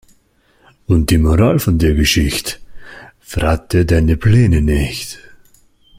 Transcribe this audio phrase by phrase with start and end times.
[0.87, 2.59] Und die Moral von der Geschicht':
[3.19, 5.19] Verrate deine Pläne nicht.